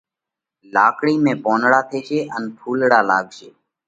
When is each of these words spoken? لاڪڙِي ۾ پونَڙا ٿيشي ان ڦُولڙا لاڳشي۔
لاڪڙِي 0.73 1.15
۾ 1.25 1.33
پونَڙا 1.43 1.81
ٿيشي 1.89 2.19
ان 2.35 2.43
ڦُولڙا 2.57 2.99
لاڳشي۔ 3.09 3.49